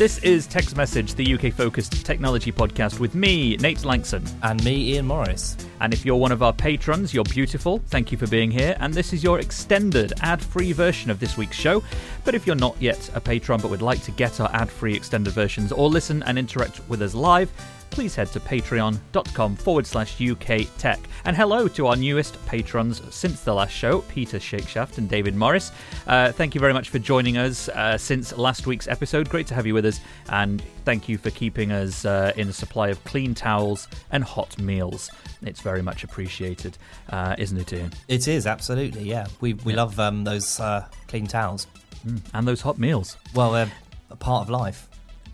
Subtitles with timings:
[0.00, 4.26] This is Tech's Message, the UK focused technology podcast with me, Nate Lanxon.
[4.42, 5.58] And me, Ian Morris.
[5.82, 7.82] And if you're one of our patrons, you're beautiful.
[7.88, 8.74] Thank you for being here.
[8.80, 11.82] And this is your extended ad free version of this week's show.
[12.24, 14.94] But if you're not yet a patron but would like to get our ad free
[14.94, 17.52] extended versions or listen and interact with us live,
[17.90, 21.00] please head to patreon.com forward slash UK Tech.
[21.24, 25.72] And hello to our newest patrons since the last show, Peter Shakeshaft and David Morris.
[26.06, 29.28] Uh, thank you very much for joining us uh, since last week's episode.
[29.28, 30.00] Great to have you with us.
[30.30, 34.58] And thank you for keeping us uh, in a supply of clean towels and hot
[34.58, 35.10] meals.
[35.42, 36.78] It's very much appreciated,
[37.10, 37.92] uh, isn't it, Ian?
[38.08, 39.26] It is, absolutely, yeah.
[39.40, 39.78] We, we Yeah.
[39.82, 41.66] love um, those uh, clean towels.
[42.06, 43.16] Mm, And those hot meals.
[43.34, 43.70] Well, they're
[44.10, 44.86] a part of life.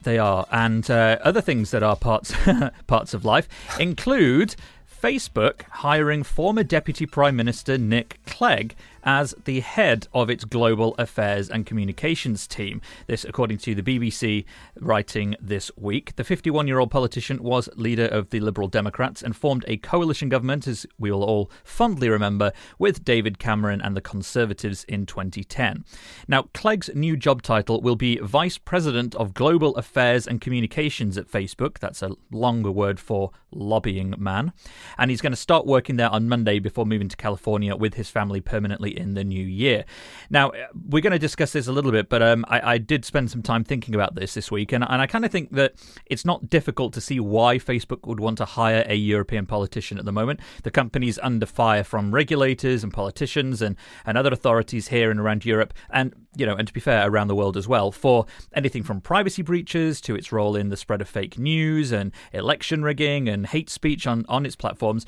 [0.06, 2.32] They are, and uh, other things that are parts
[2.86, 3.48] parts of life
[3.80, 4.54] include
[5.02, 11.48] Facebook hiring former Deputy Prime Minister Nick Clegg as the head of its global affairs
[11.48, 12.82] and communications team.
[13.06, 14.44] This, according to the BBC,
[14.80, 16.16] writing this week.
[16.16, 20.28] The 51 year old politician was leader of the Liberal Democrats and formed a coalition
[20.28, 25.84] government, as we will all fondly remember, with David Cameron and the Conservatives in 2010.
[26.27, 31.30] Now, Clegg's new job title will be Vice President of Global Affairs and Communications at
[31.30, 31.78] Facebook.
[31.78, 34.52] That's a longer word for lobbying man.
[34.98, 38.10] And he's going to start working there on Monday before moving to California with his
[38.10, 39.84] family permanently in the new year.
[40.30, 43.05] Now, uh, we're going to discuss this a little bit, but um, I, I did
[43.05, 45.75] spend some time thinking about this this week, and, and I kind of think that
[46.06, 50.05] it's not difficult to see why Facebook would want to hire a European politician at
[50.05, 50.40] the moment.
[50.62, 55.45] The company's under fire from regulators and politicians and, and other authorities here and around
[55.45, 58.83] Europe, and you know, and to be fair, around the world as well, for anything
[58.83, 63.28] from privacy breaches to its role in the spread of fake news and election rigging
[63.28, 65.07] and hate speech on, on its platforms.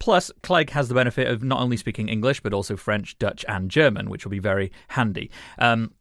[0.00, 3.70] Plus, Clegg has the benefit of not only speaking English, but also French, Dutch, and
[3.70, 5.30] German, which will be very handy.
[5.58, 5.92] Um,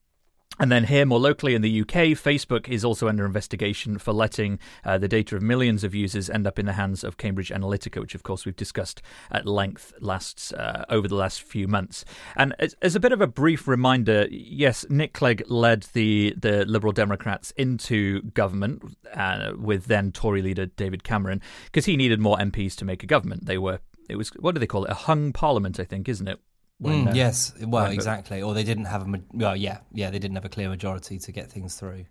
[0.60, 4.60] and then here, more locally in the UK, Facebook is also under investigation for letting
[4.84, 8.02] uh, the data of millions of users end up in the hands of Cambridge Analytica,
[8.02, 9.02] which, of course, we've discussed
[9.32, 12.04] at length last uh, over the last few months.
[12.36, 16.66] And as, as a bit of a brief reminder, yes, Nick Clegg led the the
[16.66, 18.84] Liberal Democrats into government
[19.14, 23.08] uh, with then Tory leader David Cameron because he needed more MPs to make a
[23.08, 23.46] government.
[23.46, 23.80] They were
[24.10, 24.92] it was what do they call it?
[24.92, 26.40] A hung parliament, I think, isn't it?
[26.80, 28.42] When, Mm, uh, yes, well, exactly.
[28.42, 29.06] Or they didn't have a.
[29.06, 32.06] ma- Well, yeah, yeah, they didn't have a clear majority to get things through.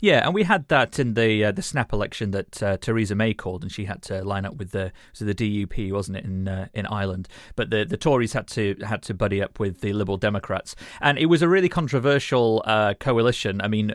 [0.00, 3.34] Yeah, and we had that in the uh, the snap election that uh, Theresa May
[3.34, 6.48] called, and she had to line up with the so the DUP, wasn't it, in
[6.48, 7.28] uh, in Ireland?
[7.54, 11.18] But the the Tories had to had to buddy up with the Liberal Democrats, and
[11.18, 13.60] it was a really controversial uh, coalition.
[13.60, 13.94] I mean.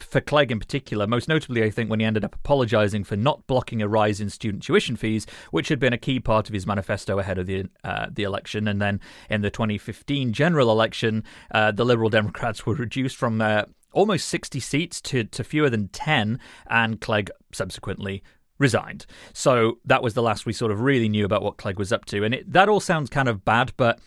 [0.00, 3.44] For Clegg in particular, most notably, I think when he ended up apologising for not
[3.46, 6.66] blocking a rise in student tuition fees, which had been a key part of his
[6.66, 11.72] manifesto ahead of the uh, the election, and then in the 2015 general election, uh,
[11.72, 16.38] the Liberal Democrats were reduced from uh, almost 60 seats to, to fewer than 10,
[16.68, 18.22] and Clegg subsequently
[18.58, 19.06] resigned.
[19.32, 22.04] So that was the last we sort of really knew about what Clegg was up
[22.06, 22.24] to.
[22.24, 23.98] And it, that all sounds kind of bad, but.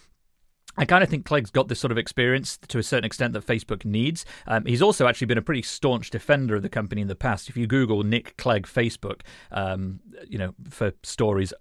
[0.77, 3.47] I kind of think Clegg's got this sort of experience to a certain extent that
[3.47, 4.25] Facebook needs.
[4.45, 7.47] Um, he's also actually been a pretty staunch defender of the company in the past.
[7.47, 9.21] If you Google Nick Clegg Facebook,
[9.53, 11.53] um, you know, for stories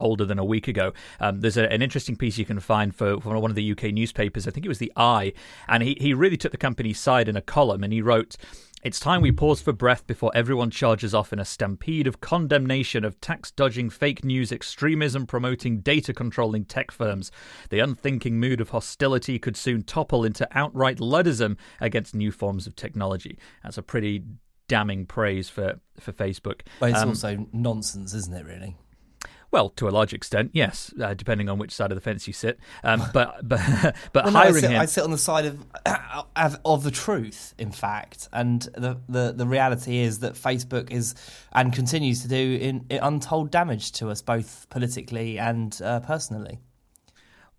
[0.00, 0.92] older than a week ago.
[1.20, 3.84] Um, there's a, an interesting piece you can find for, for one of the UK
[3.92, 4.46] newspapers.
[4.46, 5.32] I think it was the Eye,
[5.68, 8.36] and he he really took the company's side in a column, and he wrote.
[8.82, 13.04] It's time we pause for breath before everyone charges off in a stampede of condemnation
[13.04, 17.32] of tax dodging, fake news, extremism promoting, data controlling tech firms.
[17.70, 22.76] The unthinking mood of hostility could soon topple into outright Luddism against new forms of
[22.76, 23.38] technology.
[23.64, 24.22] That's a pretty
[24.68, 26.60] damning praise for, for Facebook.
[26.78, 28.44] But it's Um, also nonsense, isn't it?
[28.44, 28.76] Really.
[29.50, 32.32] Well, to a large extent, yes, uh, depending on which side of the fence you
[32.32, 32.58] sit.
[32.82, 33.60] Um, but but
[34.12, 35.64] but Well, no, I hiring sit, him, I sit on the side of
[36.36, 41.14] of, of the truth, in fact, and the, the the reality is that Facebook is
[41.52, 46.60] and continues to do in, in untold damage to us both politically and uh, personally.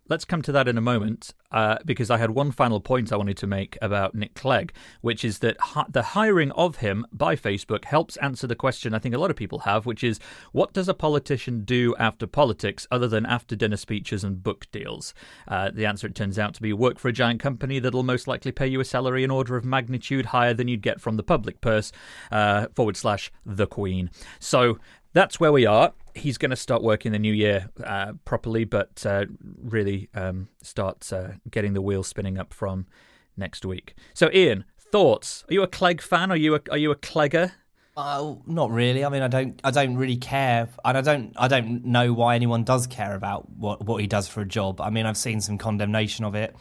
[0.10, 3.18] Let's come to that in a moment uh, because I had one final point I
[3.18, 7.36] wanted to make about Nick Clegg, which is that hi- the hiring of him by
[7.36, 10.20] Facebook helps answer the question I think a lot of people have, which is
[10.52, 15.14] what does a politician do after politics other than after dinner speeches and book deals?
[15.48, 18.28] Uh, the answer, it turns out, to be work for a giant company that'll most
[18.28, 21.24] likely pay you a salary in order of magnitude higher than you'd get from the
[21.24, 21.92] public purse,
[22.32, 24.10] uh, forward slash the Queen.
[24.40, 24.80] So
[25.14, 25.94] that's where we are.
[26.18, 29.26] He's going to start working the new year uh, properly, but uh,
[29.62, 32.88] really um, start uh, getting the wheels spinning up from
[33.36, 33.94] next week.
[34.14, 35.44] So, Ian, thoughts?
[35.50, 36.32] Are you a Clegg fan?
[36.32, 37.52] Are you a, are you a Clegger?
[37.96, 39.04] Uh, not really.
[39.04, 39.60] I mean, I don't.
[39.64, 41.34] I don't really care, and I don't.
[41.36, 44.80] I don't know why anyone does care about what what he does for a job.
[44.80, 46.56] I mean, I've seen some condemnation of it.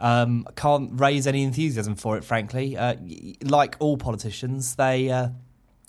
[0.00, 2.76] Um, can't raise any enthusiasm for it, frankly.
[2.76, 2.96] Uh,
[3.42, 5.28] like all politicians, they uh,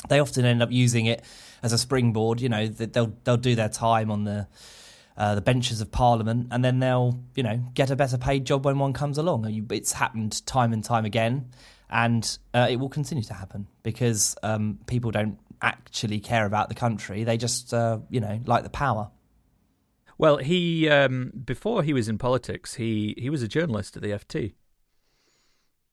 [0.08, 1.24] they often end up using it
[1.64, 2.42] as a springboard.
[2.42, 4.48] You know, they'll they'll do their time on the
[5.18, 8.66] uh, the benches of Parliament, and then they'll you know get a better paid job
[8.66, 9.66] when one comes along.
[9.72, 11.50] It's happened time and time again
[11.94, 16.76] and uh, it will continue to happen because um, people don't actually care about the
[16.76, 19.12] country; they just, uh, you know, like the power.
[20.18, 24.10] Well, he um, before he was in politics, he he was a journalist at the
[24.10, 24.54] FT.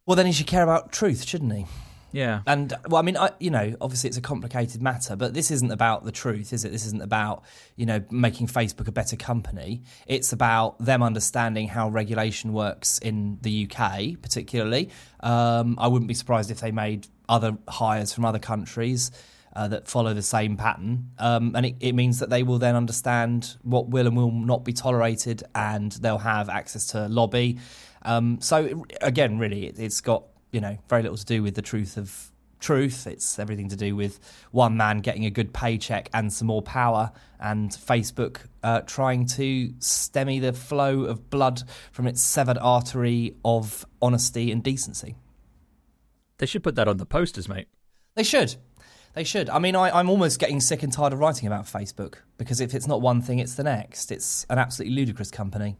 [0.06, 1.66] Well, then he should care about truth, shouldn't he?
[2.12, 2.42] Yeah.
[2.46, 5.70] And well, I mean, I, you know, obviously it's a complicated matter, but this isn't
[5.70, 6.72] about the truth, is it?
[6.72, 7.44] This isn't about
[7.76, 9.82] you know making Facebook a better company.
[10.06, 14.90] It's about them understanding how regulation works in the UK, particularly.
[15.20, 19.10] Um, I wouldn't be surprised if they made other hires from other countries.
[19.52, 22.76] Uh, that follow the same pattern, um, and it, it, means that they will then
[22.76, 27.58] understand what will and will not be tolerated, and they'll have access to lobby.
[28.02, 30.22] Um, so again, really, it, it's got
[30.52, 33.06] you know, very little to do with the truth of truth.
[33.06, 34.20] It's everything to do with
[34.50, 39.70] one man getting a good paycheck and some more power, and Facebook uh, trying to
[39.78, 45.16] stemmy the flow of blood from its severed artery of honesty and decency.
[46.38, 47.68] They should put that on the posters, mate.
[48.14, 48.56] They should.
[49.12, 49.50] They should.
[49.50, 52.74] I mean, I, am almost getting sick and tired of writing about Facebook because if
[52.74, 54.12] it's not one thing, it's the next.
[54.12, 55.76] It's an absolutely ludicrous company.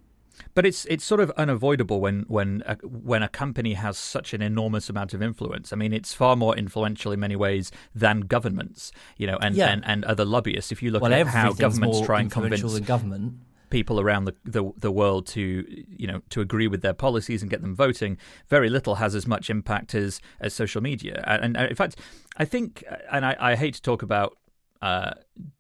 [0.55, 4.43] But it's it's sort of unavoidable when when a, when a company has such an
[4.43, 5.73] enormous amount of influence.
[5.73, 9.69] I mean, it's far more influential in many ways than governments, you know, and, yeah.
[9.69, 10.73] and, and other lobbyists.
[10.73, 13.35] If you look well, at how governments try and convince government
[13.71, 17.51] people around the, the, the world to you know to agree with their policies and
[17.51, 21.23] get them voting, very little has as much impact as as social media.
[21.27, 21.97] And, and in fact,
[22.37, 24.37] I think, and I, I hate to talk about
[24.83, 25.13] uh,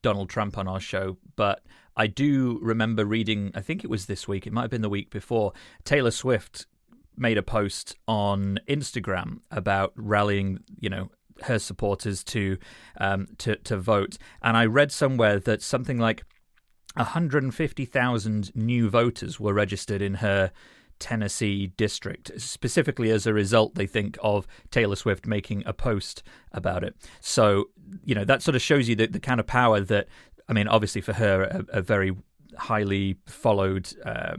[0.03, 1.63] Donald Trump on our show, but
[2.01, 4.89] I do remember reading, I think it was this week, it might have been the
[4.89, 5.53] week before,
[5.85, 6.67] Taylor Swift
[7.15, 11.11] made a post on Instagram about rallying, you know,
[11.43, 12.57] her supporters to
[12.99, 16.23] um, to to vote, and I read somewhere that something like
[16.95, 20.53] 150,000 new voters were registered in her
[21.01, 26.85] Tennessee district, specifically as a result, they think, of Taylor Swift making a post about
[26.85, 26.95] it.
[27.21, 27.71] So,
[28.05, 30.07] you know, that sort of shows you the, the kind of power that
[30.51, 32.15] I mean, obviously for her, a, a very
[32.59, 33.95] highly followed.
[34.05, 34.37] Uh,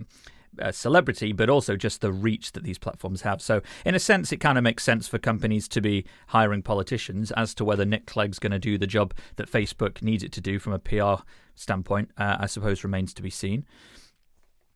[0.71, 3.41] celebrity, but also just the reach that these platforms have.
[3.41, 7.31] So, in a sense, it kind of makes sense for companies to be hiring politicians.
[7.31, 10.41] As to whether Nick Clegg's going to do the job that Facebook needs it to
[10.41, 11.23] do from a PR
[11.55, 13.65] standpoint, uh, I suppose remains to be seen.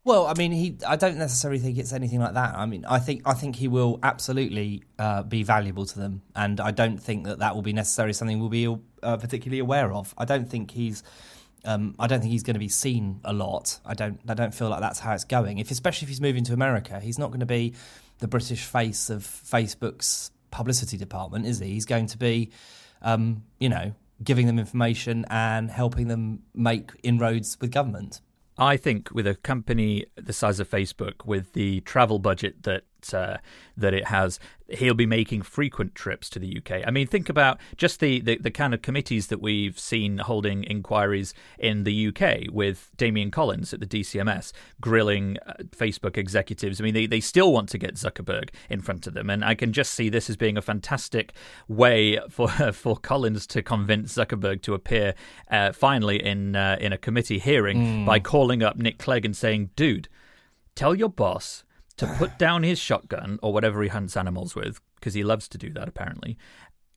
[0.06, 0.78] Well, I mean, he.
[0.86, 2.54] I don't necessarily think it's anything like that.
[2.54, 6.60] I mean, I think I think he will absolutely uh, be valuable to them, and
[6.60, 8.68] I don't think that that will be necessarily something we'll be
[9.02, 10.14] uh, particularly aware of.
[10.16, 11.02] I don't think he's.
[11.64, 13.80] Um, I don't think he's going to be seen a lot.
[13.84, 14.20] I don't.
[14.28, 15.58] I don't feel like that's how it's going.
[15.58, 17.74] If, especially if he's moving to America, he's not going to be
[18.20, 21.70] the British face of Facebook's publicity department, is he?
[21.70, 22.52] He's going to be,
[23.02, 23.92] um, you know,
[24.22, 28.20] giving them information and helping them make inroads with government.
[28.58, 33.38] I think with a company the size of Facebook, with the travel budget that uh,
[33.76, 36.82] that it has, he'll be making frequent trips to the UK.
[36.86, 40.64] I mean, think about just the, the, the, kind of committees that we've seen holding
[40.64, 46.80] inquiries in the UK with Damian Collins at the DCMS grilling uh, Facebook executives.
[46.80, 49.30] I mean, they, they still want to get Zuckerberg in front of them.
[49.30, 51.32] And I can just see this as being a fantastic
[51.68, 55.14] way for for Collins to convince Zuckerberg to appear
[55.50, 58.06] uh, finally in, uh, in a committee hearing mm.
[58.06, 60.08] by calling up Nick Clegg and saying, dude,
[60.74, 61.64] tell your boss
[61.96, 65.58] to put down his shotgun or whatever he hunts animals with, because he loves to
[65.58, 66.36] do that apparently,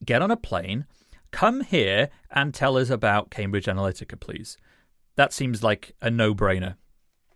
[0.04, 0.86] get on a plane,
[1.30, 4.56] come here and tell us about Cambridge Analytica, please.
[5.16, 6.76] That seems like a no brainer.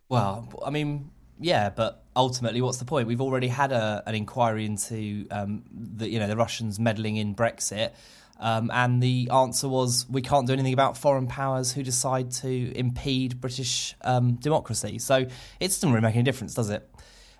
[0.09, 3.09] Well, I mean, yeah, but ultimately, what's the point?
[3.09, 7.35] We've already had a, an inquiry into um, the you know the Russians meddling in
[7.35, 7.93] Brexit.
[8.41, 12.77] Um, and the answer was we can't do anything about foreign powers who decide to
[12.77, 14.99] impede British um, democracy.
[14.99, 16.89] So it doesn't really make any difference, does it?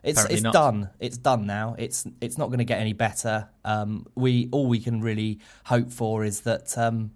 [0.05, 0.53] It's Apparently it's not.
[0.53, 0.91] done.
[1.01, 1.75] It's done now.
[1.79, 3.49] It's it's not going to get any better.
[3.65, 7.13] Um, we all we can really hope for is that um,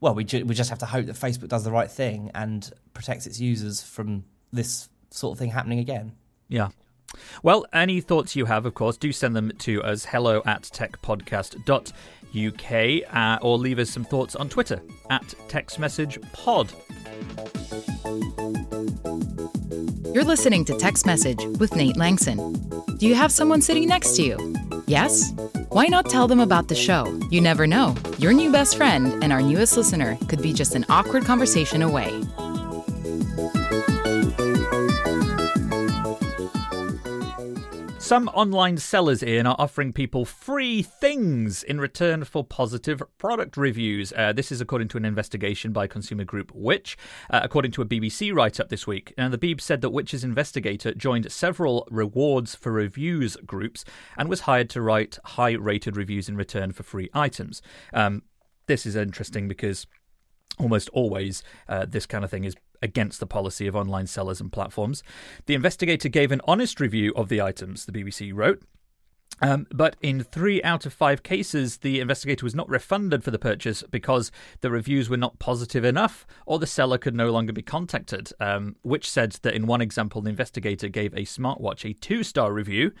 [0.00, 2.70] well we ju- we just have to hope that Facebook does the right thing and
[2.92, 6.12] protects its users from this sort of thing happening again.
[6.48, 6.68] Yeah.
[7.42, 13.16] Well, any thoughts you have, of course, do send them to us hello at techpodcast.uk
[13.16, 16.74] uh, or leave us some thoughts on Twitter at textmessagepod.
[20.16, 22.98] You're listening to Tech's Message with Nate Lanxon.
[22.98, 24.54] Do you have someone sitting next to you?
[24.86, 25.34] Yes?
[25.68, 27.20] Why not tell them about the show?
[27.30, 27.94] You never know.
[28.16, 32.18] Your new best friend and our newest listener could be just an awkward conversation away.
[38.06, 44.12] Some online sellers, Ian, are offering people free things in return for positive product reviews.
[44.12, 46.96] Uh, this is according to an investigation by consumer group Which,
[47.30, 49.12] uh, according to a BBC write up this week.
[49.18, 53.84] Now, the Beeb said that Which's investigator joined several rewards for reviews groups
[54.16, 57.60] and was hired to write high rated reviews in return for free items.
[57.92, 58.22] Um,
[58.68, 59.84] this is interesting because
[60.58, 64.52] almost always uh, this kind of thing is against the policy of online sellers and
[64.52, 65.02] platforms.
[65.46, 68.62] The investigator gave an honest review of the items, the BBC wrote.
[69.42, 73.38] Um, but in three out of five cases, the investigator was not refunded for the
[73.38, 77.62] purchase because the reviews were not positive enough or the seller could no longer be
[77.62, 78.30] contacted.
[78.40, 82.52] Um, which said that in one example, the investigator gave a smartwatch a two star
[82.52, 82.92] review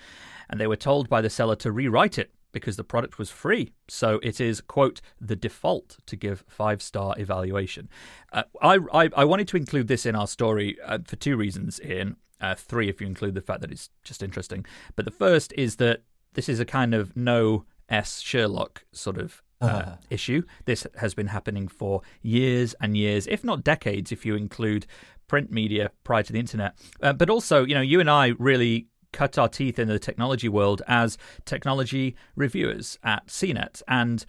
[0.50, 3.74] and they were told by the seller to rewrite it because the product was free.
[3.86, 7.90] So it is, quote, the default to give five star evaluation.
[8.32, 11.78] Uh, I, I, I wanted to include this in our story uh, for two reasons,
[11.84, 12.16] Ian.
[12.40, 14.64] Uh, three, if you include the fact that it's just interesting.
[14.94, 16.00] But the first is that
[16.32, 20.42] this is a kind of no S Sherlock sort of uh, issue.
[20.64, 24.86] This has been happening for years and years, if not decades, if you include
[25.28, 26.74] print media prior to the internet.
[27.02, 30.48] Uh, but also, you know, you and I really cut our teeth in the technology
[30.48, 33.82] world as technology reviewers at CNET.
[33.88, 34.24] And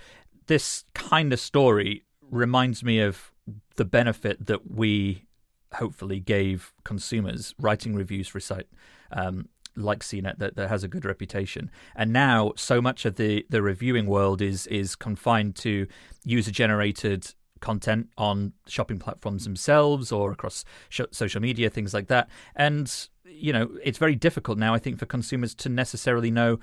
[0.48, 3.32] this kind of story reminds me of
[3.76, 5.26] the benefit that we
[5.74, 8.68] hopefully gave consumers writing reviews for a site
[9.12, 11.70] um, like CNET that, that has a good reputation.
[11.96, 15.88] And now so much of the, the reviewing world is is confined to
[16.24, 22.30] user generated content on shopping platforms themselves or across sh- social media, things like that.
[22.56, 22.92] And
[23.30, 26.60] you know, it's very difficult now, I think, for consumers to necessarily know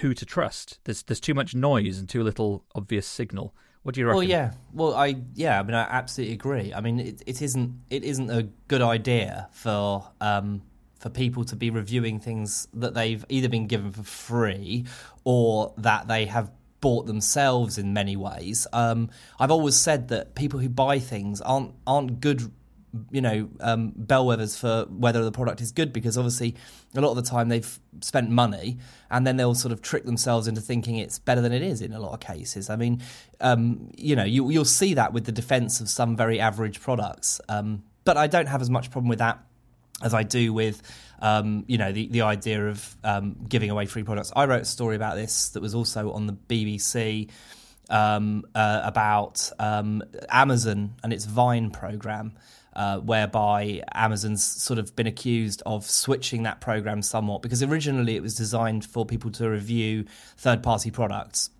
[0.00, 0.78] who to trust.
[0.84, 3.54] There's there's too much noise and too little obvious signal.
[3.82, 4.16] What do you reckon?
[4.18, 4.52] Well, yeah.
[4.72, 5.58] Well, I yeah.
[5.58, 6.72] I mean, I absolutely agree.
[6.74, 10.62] I mean, it, it isn't it isn't a good idea for um,
[10.98, 14.84] for people to be reviewing things that they've either been given for free
[15.24, 16.50] or that they have
[16.80, 18.66] bought themselves in many ways.
[18.72, 22.52] Um, I've always said that people who buy things aren't aren't good
[23.10, 26.56] you know um, bellwethers for whether the product is good because obviously
[26.94, 28.78] a lot of the time they've spent money
[29.10, 31.92] and then they'll sort of trick themselves into thinking it's better than it is in
[31.92, 32.68] a lot of cases.
[32.68, 33.02] I mean,
[33.40, 37.40] um, you know, you, you'll see that with the defence of some very average products,
[37.48, 39.44] um, but I don't have as much problem with that
[40.02, 40.82] as I do with,
[41.20, 44.32] um, you know, the, the idea of um, giving away free products.
[44.34, 47.30] I wrote a story about this that was also on the BBC
[47.90, 52.32] um, uh, about um, Amazon and its Vine program.
[52.72, 58.22] Uh, whereby Amazon's sort of been accused of switching that program somewhat because originally it
[58.22, 60.04] was designed for people to review
[60.36, 61.50] third party products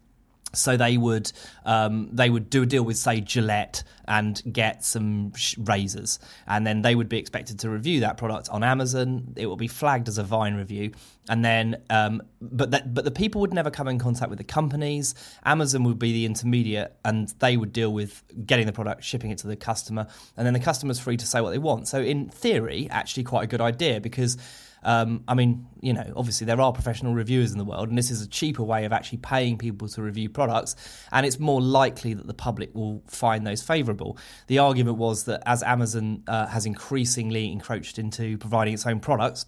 [0.52, 1.30] so they would
[1.64, 6.66] um, they would do a deal with say Gillette and get some sh- razors, and
[6.66, 9.34] then they would be expected to review that product on Amazon.
[9.36, 10.92] It will be flagged as a Vine review,
[11.28, 14.44] and then um, but that but the people would never come in contact with the
[14.44, 15.14] companies.
[15.44, 19.38] Amazon would be the intermediate, and they would deal with getting the product, shipping it
[19.38, 21.86] to the customer, and then the customer's free to say what they want.
[21.86, 24.36] So in theory, actually quite a good idea because.
[24.82, 28.10] Um, I mean, you know, obviously there are professional reviewers in the world, and this
[28.10, 30.76] is a cheaper way of actually paying people to review products,
[31.12, 34.18] and it's more likely that the public will find those favourable.
[34.46, 39.46] The argument was that as Amazon uh, has increasingly encroached into providing its own products,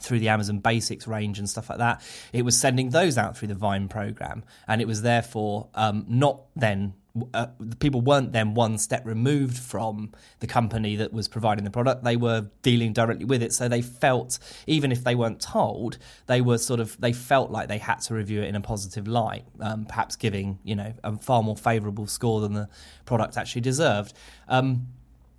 [0.00, 2.00] through the Amazon Basics range and stuff like that,
[2.32, 6.42] it was sending those out through the Vine program, and it was therefore um, not
[6.56, 6.94] then.
[7.34, 11.70] Uh, the people weren't then one step removed from the company that was providing the
[11.70, 12.04] product.
[12.04, 16.40] They were dealing directly with it, so they felt, even if they weren't told, they
[16.40, 19.44] were sort of they felt like they had to review it in a positive light,
[19.60, 22.68] um, perhaps giving you know a far more favourable score than the
[23.04, 24.14] product actually deserved.
[24.48, 24.86] Um,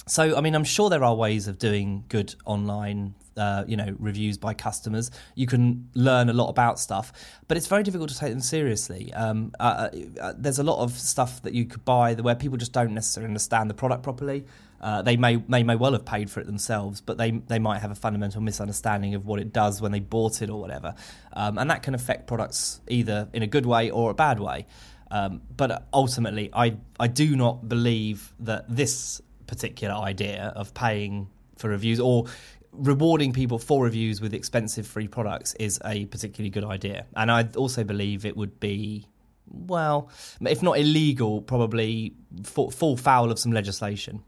[0.08, 3.96] so, I mean, I'm sure there are ways of doing good online, uh, you know,
[4.00, 5.12] reviews by customers.
[5.36, 7.14] You can learn a lot about stuff,
[7.48, 9.14] but it's very difficult to take them seriously.
[9.14, 9.90] Um, uh,
[10.20, 13.30] uh, there's a lot of stuff that you could buy where people just don't necessarily
[13.30, 14.46] understand the product properly.
[14.82, 17.78] Uh, they may, may may well have paid for it themselves, but they they might
[17.78, 20.96] have a fundamental misunderstanding of what it does when they bought it or whatever,
[21.34, 24.66] um, and that can affect products either in a good way or a bad way.
[25.12, 31.28] Um, but ultimately, I I do not believe that this particular idea of paying
[31.58, 32.26] for reviews or
[32.72, 37.06] rewarding people for reviews with expensive free products is a particularly good idea.
[37.18, 39.06] And I also believe it would be,
[39.46, 44.24] well, if not illegal, probably fall foul of some legislation.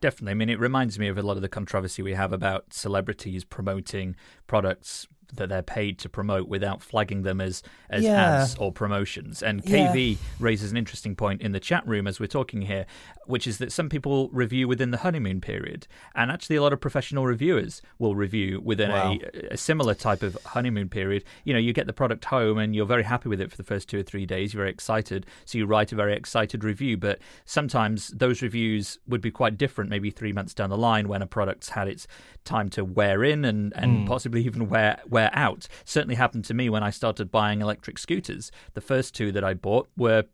[0.00, 0.32] Definitely.
[0.32, 3.44] I mean, it reminds me of a lot of the controversy we have about celebrities
[3.44, 4.16] promoting
[4.48, 8.40] products that they're paid to promote without flagging them as as yeah.
[8.40, 9.42] ads or promotions.
[9.42, 10.16] And KV yeah.
[10.38, 12.86] raises an interesting point in the chat room as we're talking here,
[13.26, 16.80] which is that some people review within the honeymoon period, and actually a lot of
[16.80, 19.16] professional reviewers will review within wow.
[19.34, 21.24] a, a, similar type of honeymoon period.
[21.44, 23.62] You know, you get the product home and you're very happy with it for the
[23.62, 24.52] first two or three days.
[24.52, 26.96] You're very excited, so you write a very excited review.
[26.96, 31.22] But sometimes those reviews would be quite different, maybe three months down the line when
[31.22, 32.06] a product's had its
[32.44, 34.06] time to wear in and and mm.
[34.06, 35.66] possibly even wear wear out.
[35.86, 38.52] Certainly happened to me when I started buying electric scooters.
[38.74, 40.24] The first two that I bought were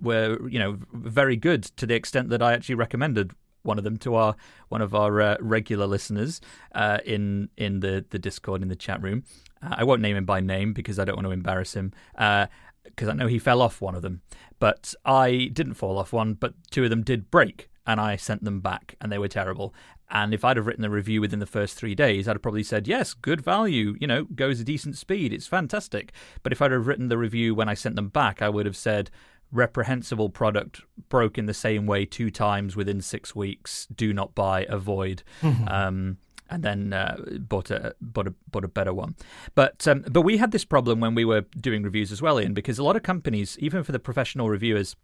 [0.00, 3.96] were you know very good to the extent that I actually recommended one of them
[3.98, 4.36] to our
[4.68, 6.40] one of our uh, regular listeners
[6.72, 9.24] uh, in in the the Discord in the chat room.
[9.60, 11.92] Uh, I won't name him by name because I don't want to embarrass him.
[12.14, 14.22] because uh, I know he fell off one of them,
[14.60, 16.34] but I didn't fall off one.
[16.34, 19.74] But two of them did break, and I sent them back, and they were terrible.
[20.10, 22.62] And if I'd have written a review within the first three days, I'd have probably
[22.62, 26.12] said, yes, good value, you know, goes a decent speed, it's fantastic.
[26.42, 28.76] But if I'd have written the review when I sent them back, I would have
[28.76, 29.10] said,
[29.52, 34.66] reprehensible product broke in the same way two times within six weeks, do not buy,
[34.68, 35.22] avoid.
[35.68, 36.18] um,
[36.50, 39.14] and then uh, bought a bought a bought a better one.
[39.54, 42.54] But um, but we had this problem when we were doing reviews as well, Ian,
[42.54, 44.96] because a lot of companies, even for the professional reviewers,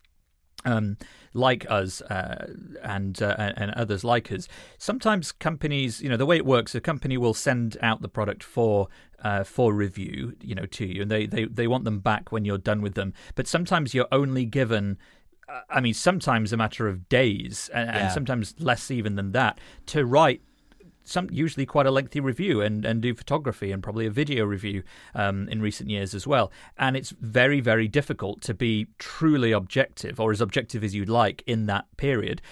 [0.64, 0.96] um,
[1.32, 2.52] like us uh,
[2.82, 4.48] and uh, and others like us.
[4.78, 8.42] Sometimes companies, you know, the way it works, a company will send out the product
[8.42, 8.88] for
[9.22, 12.44] uh, for review, you know, to you, and they, they they want them back when
[12.44, 13.12] you're done with them.
[13.34, 14.98] But sometimes you're only given.
[15.48, 18.04] Uh, I mean, sometimes a matter of days, and, yeah.
[18.04, 20.40] and sometimes less even than that, to write
[21.04, 24.82] some usually quite a lengthy review and, and do photography and probably a video review
[25.14, 26.50] um, in recent years as well.
[26.78, 31.42] And it's very, very difficult to be truly objective or as objective as you'd like
[31.46, 32.42] in that period.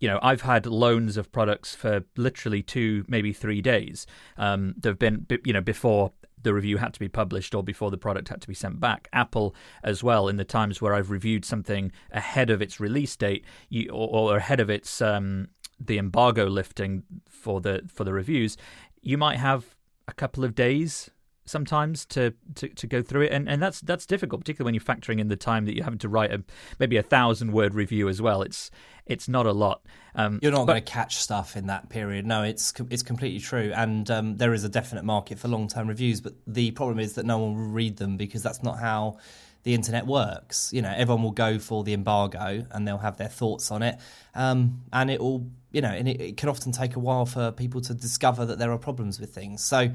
[0.00, 4.06] You know, I've had loans of products for literally two, maybe three days.
[4.36, 7.90] Um, there have been, you know, before the review had to be published or before
[7.90, 9.08] the product had to be sent back.
[9.12, 13.44] Apple, as well, in the times where I've reviewed something ahead of its release date
[13.68, 15.48] you, or, or, ahead of its um,
[15.80, 18.56] the embargo lifting for the for the reviews,
[19.02, 21.10] you might have a couple of days
[21.48, 24.82] sometimes to, to, to go through it, and, and that's that's difficult, particularly when you're
[24.96, 26.42] factoring in the time that you're having to write a
[26.78, 28.42] maybe a thousand word review as well.
[28.42, 28.70] It's
[29.06, 29.82] it's not a lot.
[30.14, 32.26] Um, you're not going to catch stuff in that period.
[32.26, 35.88] No, it's it's completely true, and um, there is a definite market for long term
[35.88, 36.20] reviews.
[36.20, 39.18] But the problem is that no one will read them because that's not how
[39.64, 40.72] the internet works.
[40.72, 43.98] You know, everyone will go for the embargo and they'll have their thoughts on it,
[44.34, 47.52] um, and it will, you know, and it, it, can often take a while for
[47.52, 49.62] people to discover that there are problems with things.
[49.62, 49.90] So,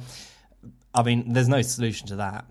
[0.93, 2.45] I mean, there's no solution to that.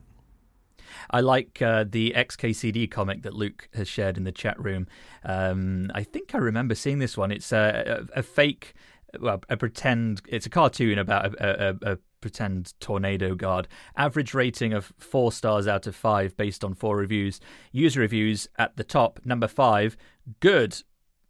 [1.10, 4.86] I like uh, the XKCD comic that Luke has shared in the chat room.
[5.24, 7.30] Um, I think I remember seeing this one.
[7.30, 8.74] It's a, a, a fake
[9.20, 10.22] well, a pretend.
[10.28, 13.66] It's a cartoon about a, a, a, pretend tornado guard.
[13.96, 17.40] Average rating of four stars out of five based on four reviews.
[17.72, 19.18] User reviews at the top.
[19.24, 19.96] Number five,
[20.38, 20.80] good.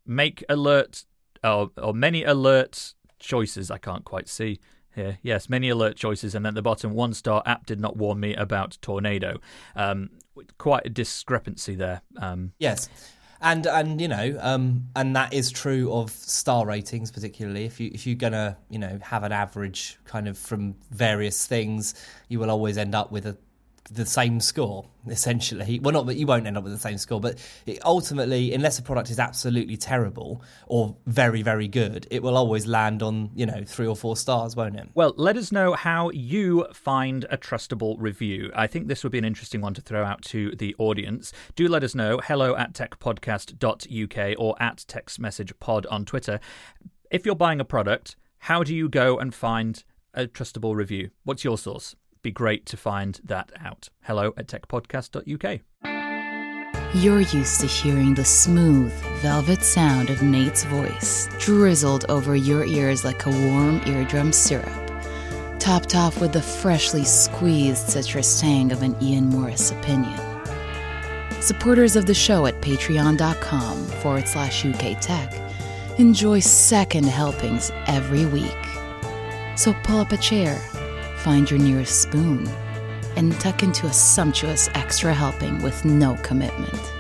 [0.05, 1.05] Make alert
[1.43, 3.71] or many alert choices.
[3.71, 4.61] I can't quite see
[4.95, 5.19] here.
[5.23, 8.35] Yes, many alert choices, and at the bottom, one star app did not warn me
[8.35, 9.39] about tornado.
[9.75, 10.11] Um,
[10.59, 12.03] quite a discrepancy there.
[12.17, 12.89] Um, yes
[13.43, 17.91] and and you know um, and that is true of star ratings particularly if you
[17.93, 21.95] if you're gonna you know have an average kind of from various things
[22.29, 23.37] you will always end up with a
[23.91, 25.81] the same score essentially.
[25.81, 27.39] Well not that you won't end up with the same score but
[27.85, 33.03] ultimately unless a product is absolutely terrible or very very good it will always land
[33.03, 34.89] on you know three or four stars won't it?
[34.95, 38.53] Well let us know how you find a trustable review.
[38.55, 41.33] I think this would be an interesting one to throw out to the audience.
[41.57, 42.21] Do let us know.
[42.23, 46.39] Hello at techpodcast.uk or at text message pod on twitter.
[47.11, 51.11] If you're buying a product how do you go and find a trustable review?
[51.25, 53.89] What's your source be great to find that out.
[54.03, 55.61] Hello at techpodcast.uk.
[56.95, 63.03] You're used to hearing the smooth, velvet sound of Nate's voice drizzled over your ears
[63.03, 64.69] like a warm eardrum syrup,
[65.59, 70.21] topped off with the freshly squeezed citrus tang of an Ian Morris opinion.
[71.41, 75.33] Supporters of the show at patreon.com forward slash UK Tech
[75.99, 78.67] enjoy second helpings every week.
[79.57, 80.61] So pull up a chair,
[81.23, 82.49] find your nearest spoon,
[83.17, 86.93] and tuck into a sumptuous extra helping with no commitment.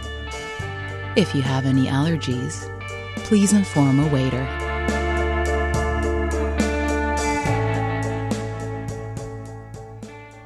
[1.16, 2.68] If you have any allergies,
[3.16, 4.46] please inform a waiter.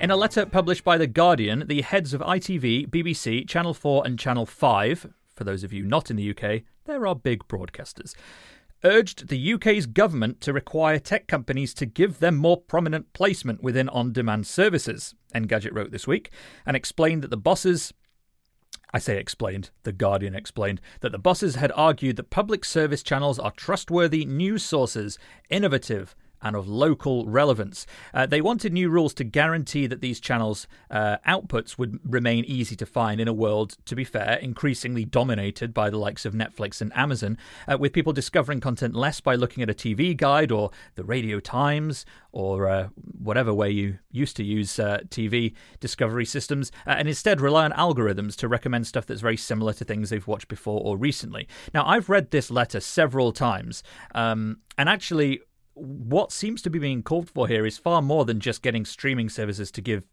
[0.01, 4.19] In a letter published by The Guardian, the heads of ITV, BBC, Channel 4, and
[4.19, 8.15] Channel 5, for those of you not in the UK, there are big broadcasters,
[8.85, 13.89] urged the UK's government to require tech companies to give them more prominent placement within
[13.89, 15.15] on demand services.
[15.35, 16.31] Engadget wrote this week
[16.65, 17.93] and explained that the bosses.
[18.93, 23.39] I say explained, The Guardian explained, that the bosses had argued that public service channels
[23.39, 25.19] are trustworthy news sources,
[25.51, 27.87] innovative, and of local relevance.
[28.14, 32.77] Uh, they wanted new rules to guarantee that these channels' uh, outputs would remain easy
[32.77, 36.81] to find in a world, to be fair, increasingly dominated by the likes of Netflix
[36.81, 40.70] and Amazon, uh, with people discovering content less by looking at a TV guide or
[40.94, 42.05] the Radio Times
[42.37, 47.40] or uh, whatever way you used to use uh, TV discovery systems, uh, and instead
[47.40, 50.99] rely on algorithms to recommend stuff that's very similar to things they've watched before or
[50.99, 51.49] recently.
[51.72, 53.83] Now, I've read this letter several times,
[54.14, 55.40] um, and actually,
[55.77, 59.29] what seems to be being called for here is far more than just getting streaming
[59.29, 60.05] services to give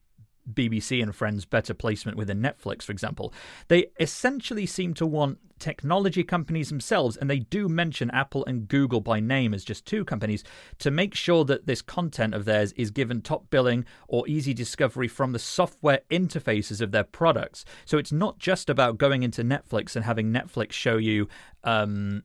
[0.52, 3.34] BBC and Friends better placement within Netflix, for example.
[3.70, 9.00] They essentially seem to want technology companies themselves, and they do mention Apple and Google
[9.00, 10.44] by name as just two companies,
[10.80, 15.08] to make sure that this content of theirs is given top billing or easy discovery
[15.08, 17.64] from the software interfaces of their products.
[17.86, 21.30] So it's not just about going into Netflix and having Netflix show you.
[21.64, 22.24] Um,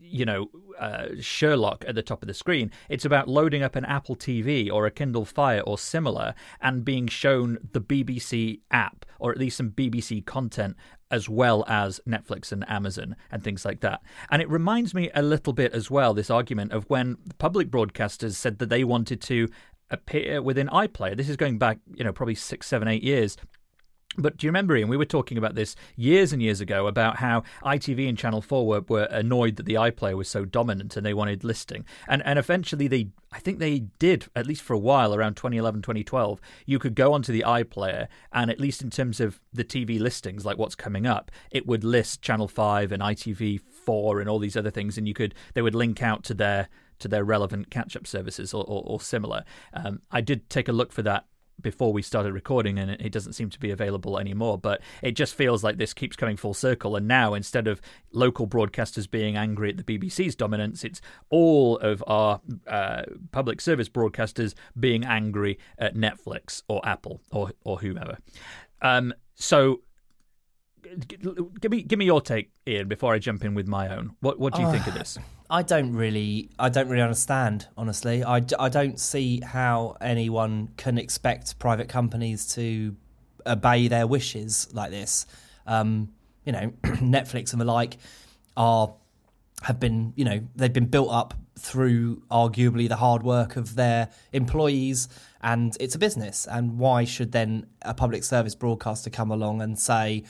[0.00, 2.70] you know, uh, Sherlock at the top of the screen.
[2.88, 7.06] It's about loading up an Apple TV or a Kindle Fire or similar and being
[7.06, 10.76] shown the BBC app or at least some BBC content
[11.10, 14.02] as well as Netflix and Amazon and things like that.
[14.30, 18.34] And it reminds me a little bit as well, this argument of when public broadcasters
[18.34, 19.48] said that they wanted to
[19.90, 21.16] appear within iPlayer.
[21.16, 23.36] This is going back, you know, probably six, seven, eight years.
[24.16, 27.16] But do you remember, Ian, we were talking about this years and years ago about
[27.16, 31.04] how ITV and Channel 4 were, were annoyed that the iPlayer was so dominant and
[31.04, 31.84] they wanted listing.
[32.08, 35.82] And and eventually they, I think they did, at least for a while, around 2011,
[35.82, 40.00] 2012, you could go onto the iPlayer and at least in terms of the TV
[40.00, 44.56] listings, like what's coming up, it would list Channel 5 and ITV4 and all these
[44.56, 44.98] other things.
[44.98, 46.68] And you could, they would link out to their
[46.98, 49.44] to their relevant catch-up services or, or, or similar.
[49.72, 51.26] Um, I did take a look for that
[51.60, 55.34] before we started recording and it doesn't seem to be available anymore but it just
[55.34, 56.96] feels like this keeps coming full circle.
[56.96, 57.80] And now instead of
[58.12, 63.88] local broadcasters being angry at the BBC's dominance it's all of our uh, public service
[63.88, 68.18] broadcasters being angry at Netflix or Apple or or whomever
[68.82, 69.80] um, so
[71.60, 74.38] give me give me your take Ian before I jump in with my own what
[74.38, 75.18] what do you think of this
[75.50, 77.68] I don't really, I don't really understand.
[77.76, 82.94] Honestly, I, I don't see how anyone can expect private companies to
[83.46, 85.26] obey their wishes like this.
[85.66, 86.10] Um,
[86.44, 87.96] you know, Netflix and the like
[88.56, 88.94] are
[89.62, 94.10] have been, you know, they've been built up through arguably the hard work of their
[94.32, 95.08] employees,
[95.42, 96.46] and it's a business.
[96.48, 100.24] And why should then a public service broadcaster come along and say?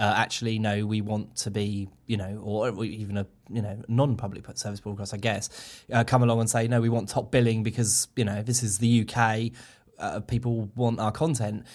[0.00, 4.46] Uh, actually, no, we want to be, you know, or even a you know non-public
[4.56, 8.08] service broadcast, I guess, uh, come along and say no, we want top billing because
[8.16, 9.52] you know this is the UK,
[9.98, 11.66] uh, people want our content.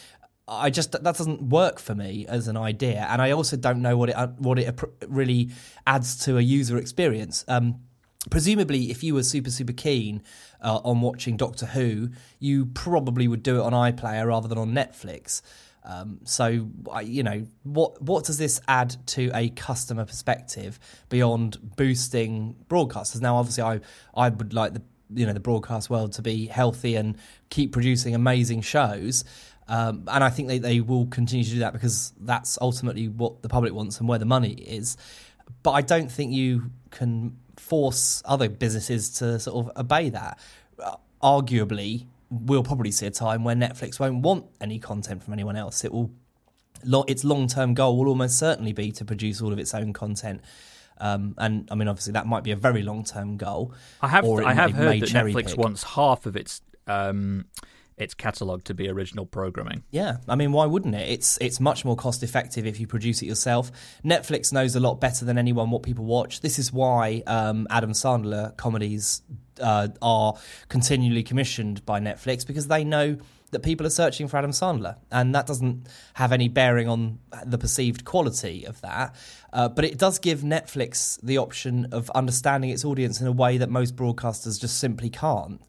[0.47, 3.95] I just that doesn't work for me as an idea, and I also don't know
[3.95, 5.51] what it uh, what it really
[5.85, 7.45] adds to a user experience.
[7.47, 7.81] Um,
[8.31, 10.23] presumably, if you were super super keen
[10.61, 12.09] uh, on watching Doctor Who,
[12.39, 15.43] you probably would do it on iPlayer rather than on Netflix.
[15.85, 16.67] Um, so,
[17.03, 23.21] you know, what what does this add to a customer perspective beyond boosting broadcasters?
[23.21, 23.81] Now, obviously, I
[24.15, 24.81] I would like the
[25.13, 27.17] you know the broadcast world to be healthy and
[27.49, 29.23] keep producing amazing shows.
[29.67, 33.41] Um, and I think they, they will continue to do that because that's ultimately what
[33.41, 34.97] the public wants and where the money is.
[35.63, 40.39] But I don't think you can force other businesses to sort of obey that.
[41.21, 45.83] Arguably, we'll probably see a time where Netflix won't want any content from anyone else.
[45.83, 46.11] It will,
[47.07, 50.41] its long term goal will almost certainly be to produce all of its own content.
[50.97, 53.73] Um, and I mean, obviously, that might be a very long term goal.
[54.01, 55.57] I have I have heard that Netflix pick.
[55.57, 57.45] wants half of its um,
[57.97, 59.83] its catalog to be original programming.
[59.89, 61.09] Yeah, I mean, why wouldn't it?
[61.09, 63.71] It's it's much more cost effective if you produce it yourself.
[64.03, 66.41] Netflix knows a lot better than anyone what people watch.
[66.41, 69.21] This is why um, Adam Sandler comedies
[69.61, 70.33] uh, are
[70.67, 73.17] continually commissioned by Netflix because they know
[73.51, 77.57] that people are searching for Adam Sandler, and that doesn't have any bearing on the
[77.57, 79.15] perceived quality of that.
[79.53, 83.57] Uh, but it does give Netflix the option of understanding its audience in a way
[83.57, 85.61] that most broadcasters just simply can't.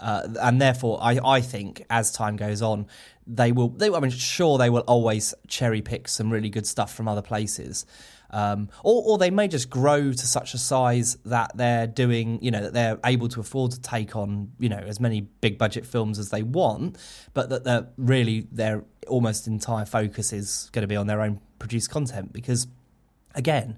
[0.00, 2.86] Uh, and therefore, I, I think as time goes on,
[3.26, 3.68] they will.
[3.68, 7.22] They, I mean, sure, they will always cherry pick some really good stuff from other
[7.22, 7.84] places,
[8.30, 12.50] um, or, or they may just grow to such a size that they're doing, you
[12.50, 15.84] know, that they're able to afford to take on, you know, as many big budget
[15.84, 16.96] films as they want,
[17.34, 21.40] but that they're really their almost entire focus is going to be on their own
[21.58, 22.66] produced content because,
[23.34, 23.76] again,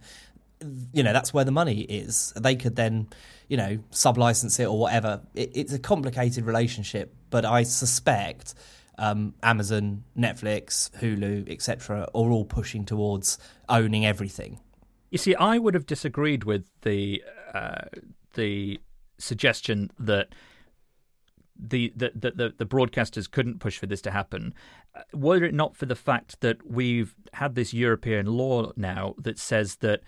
[0.92, 2.33] you know, that's where the money is.
[2.37, 3.09] They could then
[3.51, 5.20] you know, sub-license it or whatever.
[5.35, 8.55] It, it's a complicated relationship, but I suspect
[8.96, 14.61] um, Amazon, Netflix, Hulu, etc., are all pushing towards owning everything.
[15.11, 17.87] You see, I would have disagreed with the uh,
[18.35, 18.79] the
[19.18, 20.29] suggestion that
[21.59, 24.55] the, the, the, the, broadcasters couldn't push for this to happen.
[25.12, 29.77] Were it not for the fact that we've had this European law now that says
[29.77, 30.01] that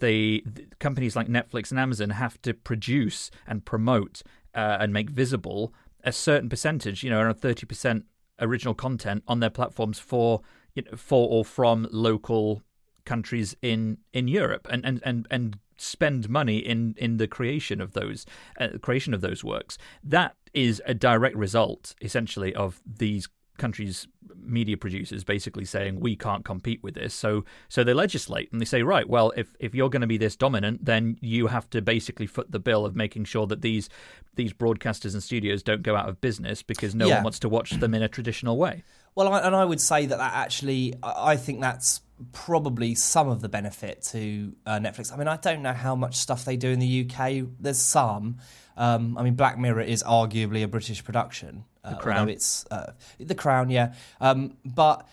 [0.00, 0.44] the,
[0.78, 4.22] companies like Netflix and Amazon have to produce and promote
[4.54, 5.72] uh, and make visible
[6.04, 8.04] a certain percentage, you know, around thirty percent
[8.40, 10.42] original content on their platforms for
[10.74, 12.62] you know, for or from local
[13.04, 17.92] countries in in Europe, and and and and spend money in in the creation of
[17.92, 18.26] those
[18.60, 19.78] uh, creation of those works.
[20.02, 26.44] That is a direct result, essentially, of these countries' media producers basically saying we can't
[26.44, 27.14] compete with this.
[27.14, 30.16] So so they legislate and they say, right, well, if if you're going to be
[30.16, 33.88] this dominant, then you have to basically foot the bill of making sure that these
[34.36, 37.16] these broadcasters and studios don't go out of business because no yeah.
[37.16, 38.84] one wants to watch them in a traditional way.
[39.14, 43.40] Well, I, and I would say that, that actually, I think that's probably some of
[43.40, 45.12] the benefit to uh, Netflix.
[45.12, 47.48] I mean, I don't know how much stuff they do in the UK.
[47.58, 48.38] There's some.
[48.76, 51.64] Um, I mean, Black Mirror is arguably a British production.
[51.84, 52.28] Uh, the Crown.
[52.28, 53.94] It's uh, the Crown, yeah.
[54.20, 55.06] Um, but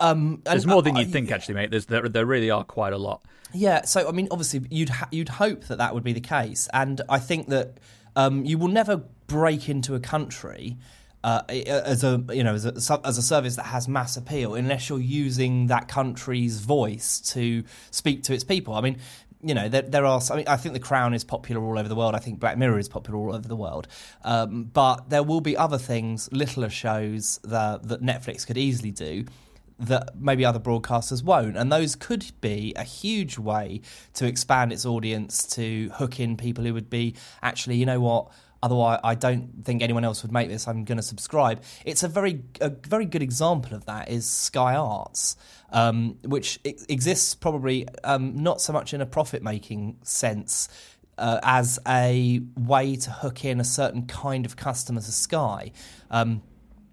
[0.00, 1.70] um, there's and, more than you'd think, actually, mate.
[1.70, 3.24] There's there, there really are quite a lot.
[3.52, 3.84] Yeah.
[3.84, 7.00] So I mean, obviously, you'd ha- you'd hope that that would be the case, and
[7.08, 7.78] I think that
[8.14, 10.76] um, you will never break into a country.
[11.24, 14.88] Uh, as a you know as a, as a service that has mass appeal, unless
[14.88, 18.74] you're using that country's voice to speak to its people.
[18.74, 18.98] I mean,
[19.46, 20.20] you know, there, there are.
[20.30, 22.14] I mean, I think The Crown is popular all over the world.
[22.14, 23.86] I think Black Mirror is popular all over the world.
[24.24, 29.24] Um, but there will be other things, littler shows that that Netflix could easily do
[29.78, 31.56] that maybe other broadcasters won't.
[31.56, 33.82] And those could be a huge way
[34.14, 38.28] to expand its audience to hook in people who would be actually, you know what,
[38.66, 40.66] Otherwise, I don't think anyone else would make this.
[40.66, 41.62] I'm going to subscribe.
[41.84, 45.36] It's a very a very good example of that is Sky Arts,
[45.70, 50.68] um, which exists probably um, not so much in a profit making sense.
[51.16, 55.70] Uh, as a way to hook in a certain kind of customer to Sky.
[56.10, 56.42] Um,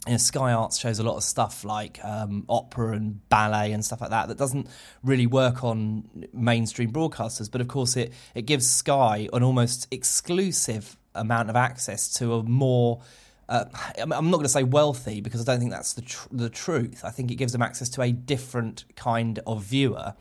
[0.06, 3.84] you know, Sky Arts shows a lot of stuff like um, opera and ballet and
[3.84, 4.68] stuff like that that doesn't
[5.02, 7.50] really work on mainstream broadcasters.
[7.52, 12.44] But of course, it it gives Sky an almost exclusive amount of access to a
[12.44, 13.02] more
[13.50, 13.66] uh,
[13.98, 17.02] I'm not going to say wealthy because I don't think that's the tr- the truth.
[17.04, 20.14] I think it gives them access to a different kind of viewer,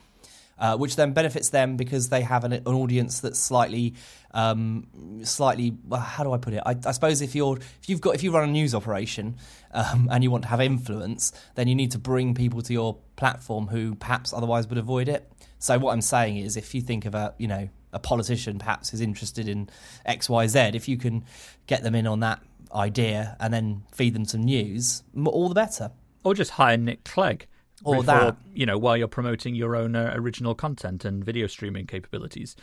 [0.58, 3.94] uh, which then benefits them because they have an, an audience that's slightly,
[4.32, 4.88] um,
[5.22, 5.76] slightly.
[5.86, 6.62] Well, how do I put it?
[6.66, 9.36] I, I, suppose if you're if you've got if you run a news operation
[9.72, 12.98] um, and you want to have influence, then you need to bring people to your
[13.14, 15.30] platform who perhaps otherwise would avoid it.
[15.60, 18.94] So what I'm saying is, if you think of a you know a politician perhaps
[18.94, 19.68] is interested in
[20.06, 21.24] X, Y, Z, if you can
[21.66, 22.40] get them in on that
[22.74, 25.90] idea and then feed them some news, all the better.
[26.24, 27.46] Or just hire Nick Clegg
[27.84, 31.46] or before, that you know while you're promoting your own uh, original content and video
[31.46, 32.56] streaming capabilities.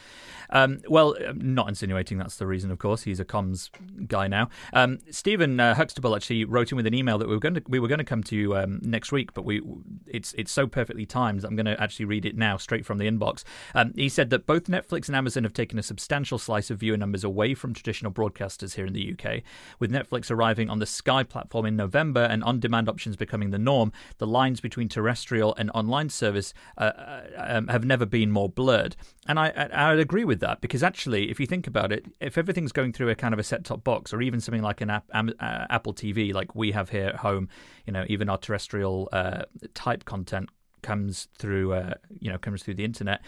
[0.50, 3.04] Um, well, I'm not insinuating that's the reason, of course.
[3.04, 3.70] He's a comms
[4.08, 4.50] guy now.
[4.74, 7.64] Um, Stephen uh, Huxtable actually wrote in with an email that we were going to
[7.68, 9.62] we were going to come to you um, next week, but we
[10.08, 11.44] it's it's so perfectly timed.
[11.44, 13.44] I'm going to actually read it now straight from the inbox.
[13.76, 16.98] Um, he said that both Netflix and Amazon have taken a substantial slice of viewer
[16.98, 19.42] numbers away from traditional broadcasters here in the UK,
[19.80, 23.92] with Netflix arriving on the Sky platform in November and on-demand options becoming the norm.
[24.18, 28.96] The lines between terrestrial and online service uh, uh, um, have never been more blurred.
[29.28, 32.38] And I, I, would agree with that because actually, if you think about it, if
[32.38, 34.90] everything's going through a kind of a set top box or even something like an
[34.90, 35.32] app, uh,
[35.70, 37.50] Apple TV, like we have here at home,
[37.86, 40.50] you know, even our terrestrial uh, type content
[40.82, 43.22] comes through uh, you know comes through the internet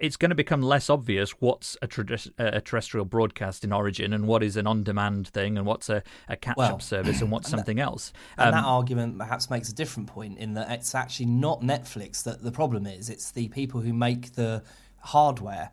[0.00, 4.26] it's going to become less obvious what's a, trad- a, terrestrial broadcast in origin and
[4.26, 7.58] what is an on-demand thing and what's a, a catch-up well, service and what's and
[7.58, 8.12] something that, else.
[8.38, 12.22] and um, that argument perhaps makes a different point in that it's actually not netflix
[12.22, 14.62] that the problem is it's the people who make the
[14.98, 15.70] hardware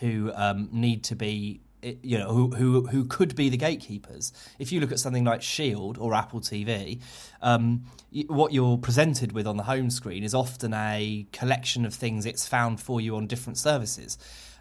[0.00, 1.60] who um, need to be
[2.02, 4.32] you know who, who who could be the gatekeepers.
[4.58, 7.00] If you look at something like Shield or Apple TV,
[7.42, 7.84] um,
[8.28, 12.46] what you're presented with on the home screen is often a collection of things it's
[12.46, 14.18] found for you on different services.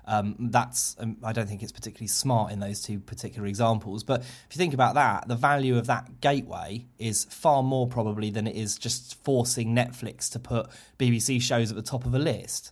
[0.07, 4.03] Um, that's um, I don't think it's particularly smart in those two particular examples.
[4.03, 8.29] But if you think about that, the value of that gateway is far more probably
[8.29, 10.67] than it is just forcing Netflix to put
[10.99, 12.71] BBC shows at the top of a list.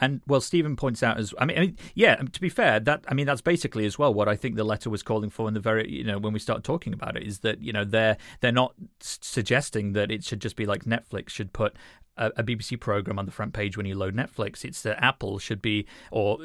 [0.00, 2.16] And well, Stephen points out as I mean, I mean, yeah.
[2.16, 4.90] To be fair, that I mean that's basically as well what I think the letter
[4.90, 7.40] was calling for in the very you know when we start talking about it is
[7.40, 11.52] that you know they're they're not suggesting that it should just be like Netflix should
[11.52, 11.74] put
[12.20, 14.64] a, a, BBC program on the front page when you load Netflix.
[14.64, 16.38] It's that Apple should be, or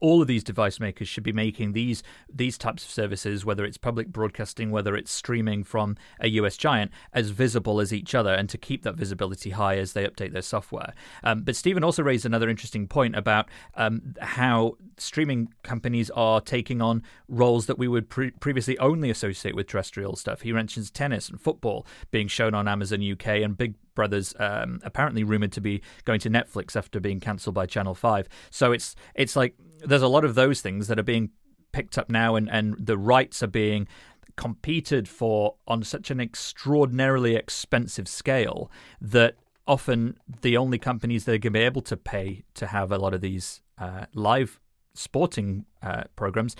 [0.00, 3.76] all of these device makers should be making these these types of services, whether it's
[3.76, 8.48] public broadcasting, whether it's streaming from a US giant, as visible as each other, and
[8.48, 10.94] to keep that visibility high as they update their software.
[11.22, 16.82] Um, but Stephen also raised another interesting point about um, how streaming companies are taking
[16.82, 20.42] on roles that we would pre- previously only associate with terrestrial stuff.
[20.42, 25.24] He mentions tennis and football being shown on Amazon UK and Big Brothers um, apparently
[25.24, 28.28] rumored to be going to Netflix after being cancelled by Channel Five.
[28.50, 31.30] So it's it's like there's a lot of those things that are being
[31.72, 33.88] picked up now, and and the rights are being
[34.36, 39.34] competed for on such an extraordinarily expensive scale that
[39.68, 42.98] often the only companies that are going to be able to pay to have a
[42.98, 44.58] lot of these uh, live
[44.94, 46.56] sporting uh, programs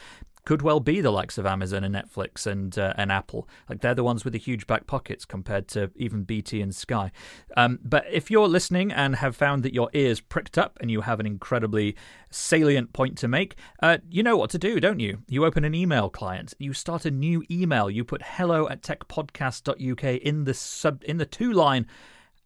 [0.49, 3.47] could well be the likes of Amazon and Netflix and uh, and Apple.
[3.69, 7.13] Like they're the ones with the huge back pockets compared to even BT and Sky.
[7.55, 11.03] Um, but if you're listening and have found that your ears pricked up and you
[11.03, 11.97] have an incredibly
[12.31, 15.19] salient point to make, uh, you know what to do, don't you?
[15.29, 20.05] You open an email client, you start a new email, you put hello at techpodcast.uk
[20.05, 21.87] in the sub in the two line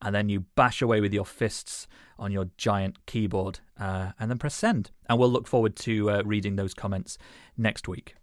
[0.02, 1.86] and then you bash away with your fists
[2.18, 4.90] on your giant keyboard uh, and then press send.
[5.08, 7.16] And we'll look forward to uh, reading those comments
[7.56, 8.16] next week.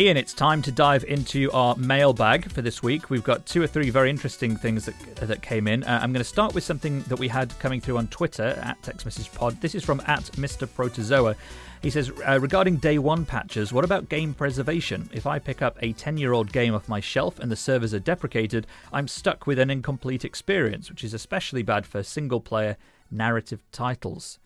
[0.00, 3.10] Ian, it's time to dive into our mailbag for this week.
[3.10, 5.82] We've got two or three very interesting things that that came in.
[5.82, 8.80] Uh, I'm going to start with something that we had coming through on Twitter at
[8.84, 9.60] Tech's Message Pod.
[9.60, 10.72] This is from at Mr.
[10.72, 11.34] Protozoa.
[11.82, 15.10] He says, uh, regarding day one patches, what about game preservation?
[15.12, 17.92] If I pick up a 10 year old game off my shelf and the servers
[17.92, 22.76] are deprecated, I'm stuck with an incomplete experience, which is especially bad for single player
[23.10, 24.38] narrative titles.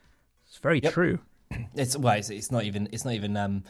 [0.46, 0.94] It's very yep.
[0.94, 1.18] true.
[1.74, 3.64] It's well, it's, it's, not even it's not even um,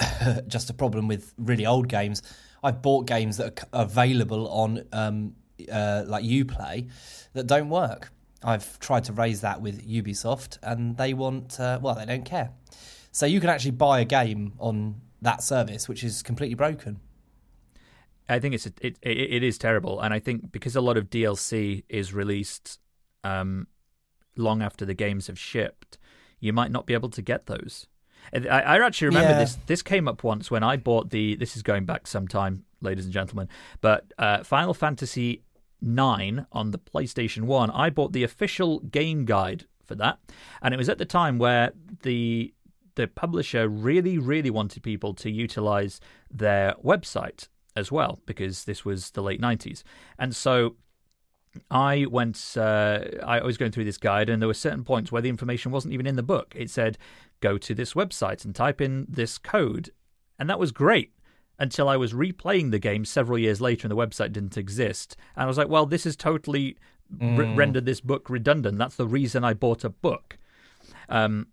[0.46, 2.22] just a problem with really old games.
[2.62, 5.34] I've bought games that are available on um,
[5.70, 6.90] uh, like UPlay
[7.32, 8.10] that don't work.
[8.42, 12.50] I've tried to raise that with Ubisoft, and they want uh, well, they don't care.
[13.10, 17.00] So you can actually buy a game on that service, which is completely broken.
[18.28, 20.96] I think it's a, it, it, it is terrible, and I think because a lot
[20.96, 22.78] of DLC is released
[23.24, 23.66] um,
[24.36, 25.98] long after the games have shipped,
[26.38, 27.86] you might not be able to get those.
[28.32, 29.38] I, I actually remember yeah.
[29.40, 29.58] this.
[29.66, 31.36] This came up once when I bought the.
[31.36, 33.48] This is going back some time, ladies and gentlemen.
[33.80, 35.42] But uh, Final Fantasy
[35.80, 40.18] nine on the PlayStation One, I bought the official game guide for that,
[40.62, 42.54] and it was at the time where the
[42.94, 49.12] the publisher really, really wanted people to utilize their website as well because this was
[49.12, 49.84] the late nineties,
[50.18, 50.76] and so
[51.70, 52.54] I went.
[52.56, 55.72] Uh, I was going through this guide, and there were certain points where the information
[55.72, 56.54] wasn't even in the book.
[56.56, 56.98] It said,
[57.40, 59.90] "Go to this website and type in this code,"
[60.38, 61.12] and that was great
[61.58, 65.16] until I was replaying the game several years later, and the website didn't exist.
[65.34, 66.76] And I was like, "Well, this has totally
[67.14, 67.56] mm.
[67.56, 68.78] rendered this book redundant.
[68.78, 70.38] That's the reason I bought a book."
[71.08, 71.48] Um,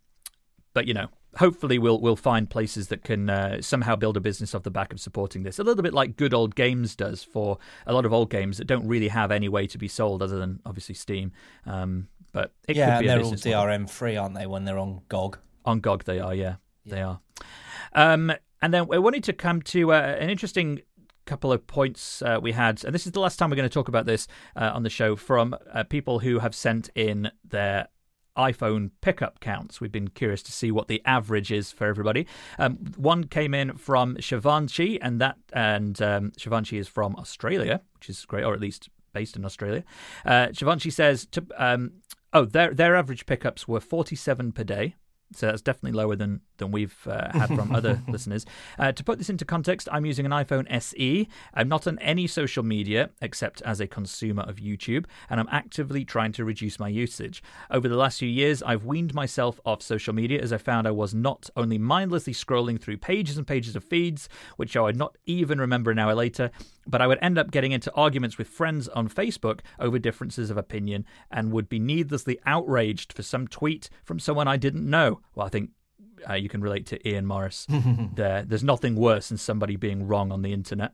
[0.74, 4.56] but you know, hopefully we'll we'll find places that can uh, somehow build a business
[4.56, 5.60] off the back of supporting this.
[5.60, 8.66] A little bit like Good Old Games does for a lot of old games that
[8.66, 11.32] don't really have any way to be sold other than obviously Steam.
[11.66, 14.46] Um, but it yeah, could be they're all DRM free, aren't they?
[14.46, 15.40] When they're on GOG.
[15.66, 16.34] On GOG, they are.
[16.34, 16.96] Yeah, yeah.
[16.96, 17.20] they are.
[17.94, 20.82] Um, and then we wanted to come to uh, an interesting
[21.26, 23.74] couple of points uh, we had, and this is the last time we're going to
[23.74, 27.88] talk about this uh, on the show from uh, people who have sent in their
[28.38, 29.80] iPhone pickup counts.
[29.80, 32.28] We've been curious to see what the average is for everybody.
[32.60, 38.10] Um, one came in from Shivanshi, and that and um, Shivanshi is from Australia, which
[38.10, 39.84] is great, or at least based in Australia.
[40.26, 41.94] Uh, Shivanshi says, to, um,
[42.34, 44.96] "Oh, their their average pickups were 47 per day."
[45.34, 48.46] So that's definitely lower than than we've uh, had from other listeners.
[48.80, 51.28] Uh, to put this into context, I'm using an iPhone SE.
[51.54, 56.06] I'm not on any social media except as a consumer of YouTube, and I'm actively
[56.06, 57.44] trying to reduce my usage.
[57.70, 60.92] Over the last few years, I've weaned myself off social media as I found I
[60.92, 65.18] was not only mindlessly scrolling through pages and pages of feeds, which I would not
[65.26, 66.52] even remember an hour later,
[66.88, 70.58] but I would end up getting into arguments with friends on Facebook over differences of
[70.58, 75.22] opinion and would be needlessly outraged for some tweet from someone I didn't know.
[75.34, 75.72] Well, I think
[76.30, 77.68] uh, you can relate to Ian Morris
[78.16, 78.44] there.
[78.44, 80.94] There's nothing worse than somebody being wrong on the internet.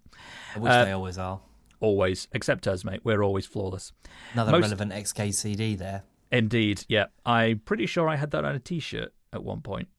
[0.57, 1.39] Which Uh, they always are.
[1.79, 3.01] Always, except us, mate.
[3.03, 3.91] We're always flawless.
[4.33, 6.03] Another most- relevant XKCD there.
[6.31, 7.07] Indeed, yeah.
[7.25, 9.89] I'm pretty sure I had that on a t-shirt at one point.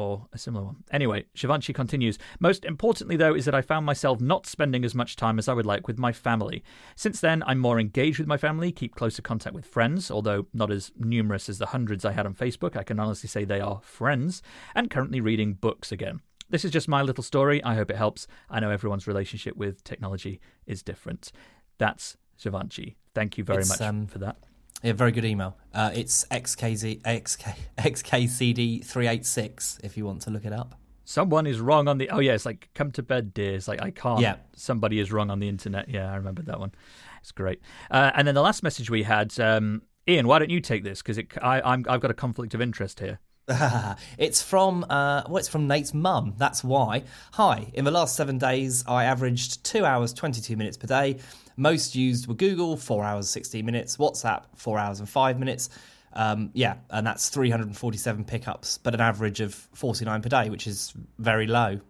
[0.00, 0.76] Or a similar one.
[0.90, 2.18] Anyway, Shivanshi continues.
[2.38, 5.52] Most importantly, though, is that I found myself not spending as much time as I
[5.52, 6.64] would like with my family.
[6.96, 10.70] Since then, I'm more engaged with my family, keep closer contact with friends, although not
[10.70, 12.76] as numerous as the hundreds I had on Facebook.
[12.76, 14.40] I can honestly say they are friends,
[14.74, 16.20] and currently reading books again.
[16.48, 17.62] This is just my little story.
[17.62, 18.26] I hope it helps.
[18.48, 21.30] I know everyone's relationship with technology is different.
[21.76, 22.96] That's Shivanshi.
[23.14, 24.38] Thank you very It's, much um, for that.
[24.82, 25.56] Yeah, very good email.
[25.74, 30.74] Uh, it's XKZ, XK, XKCD386 if you want to look it up.
[31.04, 32.08] Someone is wrong on the.
[32.10, 33.56] Oh yeah, it's like come to bed, dear.
[33.56, 34.20] It's like I can't.
[34.20, 34.36] Yeah.
[34.54, 35.88] Somebody is wrong on the internet.
[35.88, 36.72] Yeah, I remember that one.
[37.20, 37.60] It's great.
[37.90, 41.02] Uh, and then the last message we had, um, Ian, why don't you take this?
[41.02, 43.18] Because I, I'm, I've got a conflict of interest here.
[44.18, 46.34] it's from uh, well, it's from Nate's mum.
[46.36, 47.04] That's why.
[47.32, 47.70] Hi.
[47.74, 51.18] In the last seven days, I averaged two hours twenty-two minutes per day.
[51.56, 53.96] Most used were Google, four hours sixteen minutes.
[53.96, 55.70] WhatsApp, four hours and five minutes.
[56.12, 60.28] Um, yeah, and that's three hundred and forty-seven pickups, but an average of forty-nine per
[60.28, 61.80] day, which is very low.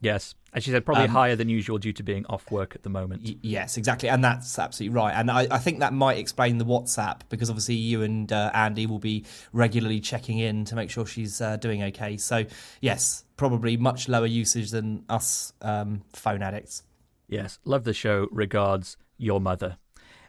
[0.00, 2.82] Yes, as she said, probably Um, higher than usual due to being off work at
[2.82, 3.22] the moment.
[3.24, 5.12] Y- yes, exactly, and that's absolutely right.
[5.14, 8.86] And I, I think that might explain the WhatsApp because obviously you and uh, Andy
[8.86, 12.16] will be regularly checking in to make sure she's uh, doing okay.
[12.16, 12.44] So
[12.80, 16.82] yes, probably much lower usage than us um, phone addicts.
[17.28, 18.28] yes, love the show.
[18.30, 19.78] Regards, your mother.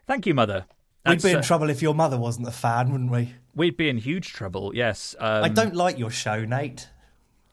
[0.07, 0.65] Thank you, mother.
[1.05, 3.33] We'd be in uh, trouble if your mother wasn't a fan, wouldn't we?
[3.55, 4.71] We'd be in huge trouble.
[4.73, 5.15] Yes.
[5.19, 6.87] Um, I don't like your show, Nate.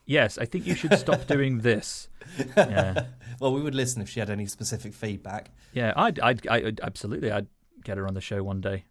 [0.06, 2.08] Yes, I think you should stop doing this.
[2.56, 3.04] Yeah.
[3.40, 5.50] Well, we would listen if she had any specific feedback.
[5.72, 7.46] Yeah, I'd, I'd, I'd absolutely, I'd
[7.84, 8.84] get her on the show one day,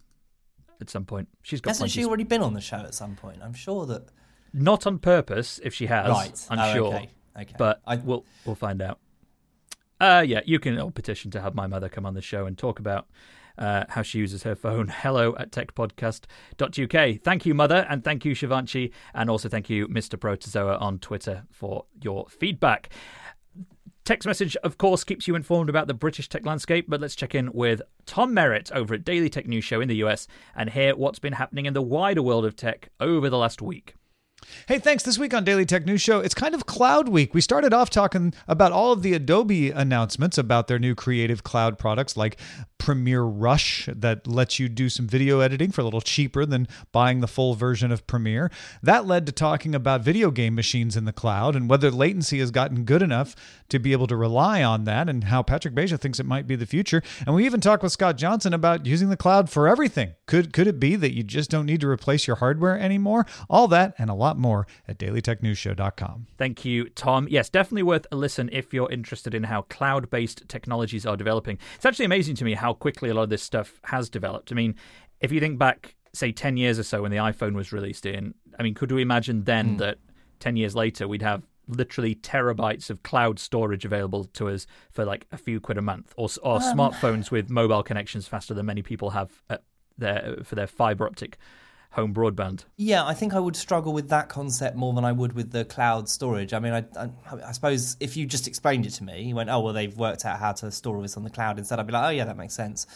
[0.82, 1.28] at some point.
[1.44, 3.42] She's got Hasn't she already been on the show at some point?
[3.44, 4.08] I'm sure that.
[4.52, 5.60] not on purpose.
[5.64, 6.48] If she has, Right.
[6.50, 7.10] I'm Oh, sure, okay.
[7.40, 7.54] Okay.
[7.60, 8.98] but I- we'll we'll find out.
[10.02, 12.58] Uh, yeah, you can all petition to have my mother come on the show and
[12.58, 13.06] talk about
[13.60, 14.88] uh, how she uses her phone.
[15.04, 17.22] Hello at techpodcast.uk.
[17.22, 20.20] Thank you, mother, and thank you, Shivanshi, and also thank you, Mr.
[20.20, 22.90] Protozoa, on Twitter for your feedback.
[24.06, 27.36] Tech's Message, of course, keeps you informed about the British tech landscape, but let's check
[27.36, 30.96] in with Tom Merritt over at Daily Tech News Show in the US and hear
[30.96, 33.94] what's been happening in the wider world of tech over the last week.
[34.68, 35.04] Hey, thanks.
[35.04, 37.34] This week on Daily Tech News Show, it's kind of cloud week.
[37.34, 41.78] We started off talking about all of the Adobe announcements about their new creative cloud
[41.78, 42.40] products like
[42.78, 47.20] Premiere Rush that lets you do some video editing for a little cheaper than buying
[47.20, 48.50] the full version of Premiere.
[48.82, 52.52] That led to talking about video game machines in the cloud and whether latency has
[52.52, 53.36] gotten good enough
[53.70, 56.56] to be able to rely on that and how Patrick Beja thinks it might be
[56.56, 57.02] the future.
[57.26, 60.14] And we even talked with Scott Johnson about using the cloud for everything.
[60.26, 63.26] Could could it be that you just don't need to replace your hardware anymore?
[63.50, 66.28] All that and a lot more at dailytechnewsshow.com.
[66.38, 67.28] Thank you, Tom.
[67.30, 71.58] Yes, definitely worth a listen if you're interested in how cloud based technologies are developing.
[71.76, 74.52] It's actually amazing to me how quickly a lot of this stuff has developed.
[74.52, 74.76] I mean,
[75.22, 78.34] if you think back, say, 10 years or so when the iPhone was released in,
[78.58, 79.78] I mean, could we imagine then hmm.
[79.78, 79.98] that
[80.40, 85.26] 10 years later we'd have literally terabytes of cloud storage available to us for like
[85.32, 86.62] a few quid a month or, or um.
[86.62, 89.64] smartphones with mobile connections faster than many people have at
[89.98, 91.38] their, for their fiber optic
[91.92, 92.66] home broadband?
[92.78, 95.66] Yeah, I think I would struggle with that concept more than I would with the
[95.66, 96.54] cloud storage.
[96.54, 97.10] I mean, I, I,
[97.48, 100.26] I suppose if you just explained it to me, you went, "Oh, well, they've worked
[100.26, 102.26] out how to store all this on the cloud." Instead, I'd be like, "Oh, yeah,
[102.26, 102.88] that makes sense."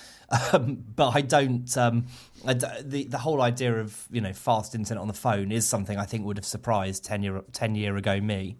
[0.52, 1.78] Um, but I don't.
[1.78, 2.08] Um,
[2.44, 5.96] I the the whole idea of you know fast internet on the phone is something
[6.00, 8.58] I think would have surprised ten year ten year ago me.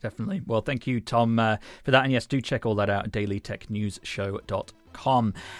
[0.00, 0.42] Definitely.
[0.44, 2.02] Well, thank you, Tom, uh, for that.
[2.02, 4.64] And yes, do check all that out at dailytechnewsshow.com.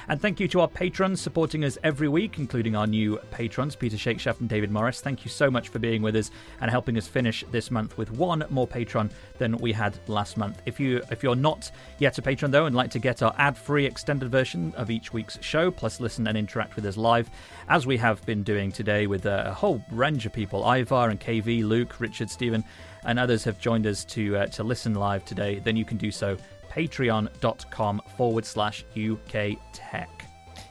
[0.09, 3.97] And thank you to our patrons supporting us every week, including our new patrons, Peter
[3.97, 5.01] Shakeshaft and David Morris.
[5.01, 6.31] Thank you so much for being with us
[6.61, 10.63] and helping us finish this month with one more patron than we had last month.
[10.67, 13.87] If you if you're not yet a patron though and like to get our ad-free
[13.87, 17.31] extended version of each week's show, plus listen and interact with us live,
[17.69, 21.65] as we have been doing today with a whole range of people, Ivar and KV,
[21.65, 22.65] Luke, Richard, Stephen,
[23.05, 26.11] and others have joined us to uh, to listen live today, then you can do
[26.11, 26.37] so
[26.73, 30.23] patreon.com forward slash UK Tech.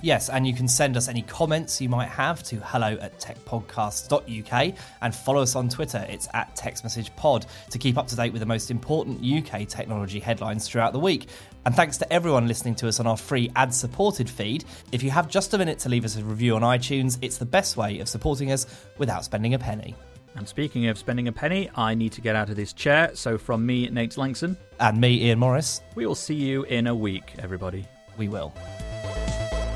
[0.04, 4.76] Yes, and you can send us any comments you might have to hello at techpodcast.uk
[5.02, 6.04] and follow us on Twitter.
[6.10, 10.68] It's at TechsMessagePod to keep up to date with the most important UK technology headlines
[10.68, 11.28] throughout the week.
[11.66, 14.66] And thanks to everyone listening to us on our free ad supported feed.
[14.92, 17.46] If you have just a minute to leave us a review on iTunes, it's the
[17.46, 18.66] best way of supporting us
[18.98, 19.96] without spending a penny.
[20.36, 23.12] And speaking of spending a penny, I need to get out of this chair.
[23.16, 26.96] So from me, Nate Lanxon, And me, Ian Morris, we will see you in a
[26.96, 27.86] week, everybody.
[28.18, 28.54] we will.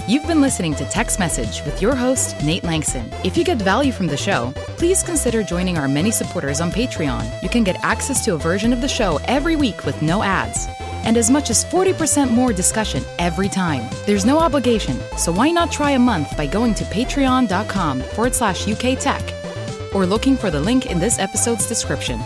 [0.08, 3.12] You've been listening to Tech's Message with your host, Nate Lanxon.
[3.26, 7.42] If you get value from the show, please consider joining our many supporters on Patreon.
[7.42, 10.68] You can get access to a version of the show every week with no ads.
[11.06, 13.90] And as much as 40% more discussion every time.
[14.06, 18.68] There's no obligation, so why not try a month by going to patreon.com forward slash
[18.68, 19.24] UK Tech
[19.96, 22.20] or looking for the link in this episode's description.